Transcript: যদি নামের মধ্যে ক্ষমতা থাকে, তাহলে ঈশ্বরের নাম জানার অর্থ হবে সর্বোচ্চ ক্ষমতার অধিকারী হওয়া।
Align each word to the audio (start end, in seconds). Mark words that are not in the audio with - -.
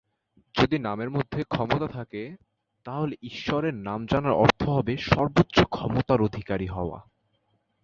যদি 0.55 0.77
নামের 0.79 1.09
মধ্যে 1.09 1.43
ক্ষমতা 1.43 1.87
থাকে, 1.87 2.21
তাহলে 2.85 3.15
ঈশ্বরের 3.21 3.73
নাম 3.73 3.99
জানার 4.05 4.31
অর্থ 4.33 4.61
হবে 4.69 4.93
সর্বোচ্চ 4.97 5.57
ক্ষমতার 5.69 6.19
অধিকারী 6.21 6.67
হওয়া। 6.67 6.99